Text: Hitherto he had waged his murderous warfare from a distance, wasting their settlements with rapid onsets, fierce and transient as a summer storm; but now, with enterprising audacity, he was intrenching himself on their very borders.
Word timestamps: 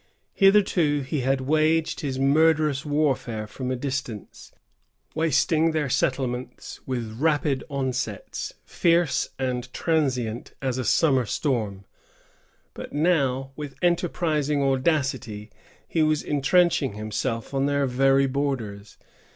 Hitherto 0.33 1.01
he 1.01 1.19
had 1.19 1.41
waged 1.41 1.99
his 1.99 2.17
murderous 2.17 2.83
warfare 2.83 3.45
from 3.45 3.69
a 3.69 3.75
distance, 3.75 4.51
wasting 5.13 5.73
their 5.73 5.89
settlements 5.89 6.79
with 6.87 7.17
rapid 7.21 7.63
onsets, 7.69 8.51
fierce 8.65 9.29
and 9.37 9.71
transient 9.73 10.55
as 10.59 10.79
a 10.79 10.83
summer 10.83 11.27
storm; 11.27 11.85
but 12.73 12.91
now, 12.93 13.51
with 13.55 13.75
enterprising 13.83 14.63
audacity, 14.63 15.51
he 15.87 16.01
was 16.01 16.23
intrenching 16.23 16.93
himself 16.93 17.53
on 17.53 17.67
their 17.67 17.85
very 17.85 18.25
borders. 18.25 18.97